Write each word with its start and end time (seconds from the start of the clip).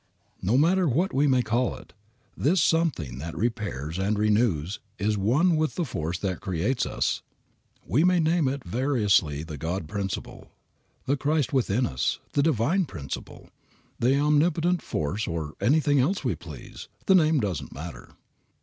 No 0.41 0.57
matter 0.57 0.89
what 0.89 1.13
we 1.13 1.27
may 1.27 1.43
call 1.43 1.75
it, 1.75 1.93
this 2.35 2.59
something 2.59 3.19
that 3.19 3.37
repairs 3.37 3.99
and 3.99 4.17
renews 4.17 4.79
is 4.97 5.15
one 5.15 5.55
with 5.57 5.75
the 5.75 5.85
Force 5.85 6.17
that 6.17 6.39
creates 6.39 6.87
us. 6.87 7.21
We 7.85 8.03
may 8.03 8.19
name 8.19 8.47
it 8.47 8.63
variously 8.63 9.43
the 9.43 9.59
God 9.59 9.87
principle, 9.87 10.49
the 11.05 11.17
Christ 11.17 11.53
within 11.53 11.85
us, 11.85 12.17
the 12.33 12.41
divine 12.41 12.85
principle, 12.85 13.49
the 13.99 14.17
omnipotent 14.19 14.81
force 14.81 15.27
or 15.27 15.53
anything 15.61 15.99
else 15.99 16.23
we 16.23 16.33
please; 16.33 16.87
the 17.05 17.13
name 17.13 17.39
does 17.39 17.61
not 17.61 17.71
matter. 17.71 18.13